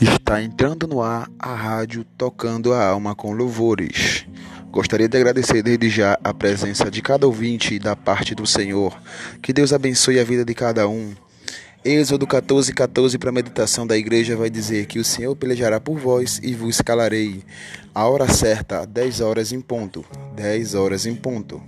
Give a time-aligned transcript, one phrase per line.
[0.00, 4.26] Está entrando no ar a rádio Tocando a Alma com Louvores.
[4.70, 8.98] Gostaria de agradecer desde já a presença de cada ouvinte da parte do Senhor.
[9.42, 11.12] Que Deus abençoe a vida de cada um.
[11.84, 15.98] Êxodo 14, 14 para a meditação da igreja vai dizer que o Senhor pelejará por
[15.98, 17.44] vós e vos calarei.
[17.94, 20.02] A hora certa, 10 horas em ponto.
[20.34, 21.60] 10 horas em ponto.